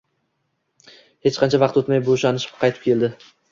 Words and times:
hech 1.27 1.37
qancha 1.43 1.61
vaqt 1.65 1.79
o‘tmay 1.83 2.03
bo‘shashib 2.09 2.59
qaytib 2.65 2.91
keldi 2.91 3.15